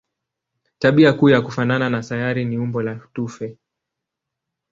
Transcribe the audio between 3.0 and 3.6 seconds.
tufe.